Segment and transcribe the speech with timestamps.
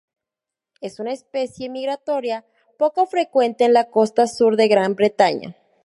[0.79, 2.43] Es una especie migratoria
[2.79, 5.55] poco frecuente en la costa sur de Gran Bretaña.